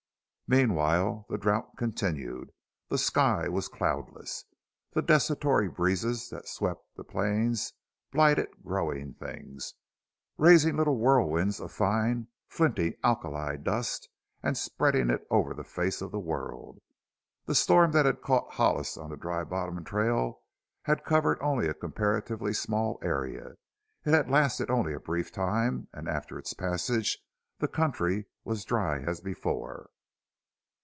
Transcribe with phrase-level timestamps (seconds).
[0.53, 2.51] Meanwhile the drought continued.
[2.89, 4.43] The sky was cloudless,
[4.91, 7.71] the desultory breezes that swept the plains
[8.11, 9.75] blighted growing things,
[10.37, 14.09] raising little whirlwinds of fine, flinty alkali dust
[14.43, 16.79] and spreading it over the face of the world.
[17.45, 20.41] The storm that had caught Hollis on the Dry Bottom trail
[20.81, 23.55] had covered only a comparatively small area;
[24.05, 27.19] it had lasted only a brief time and after its passage
[27.59, 29.89] the country was dry as before.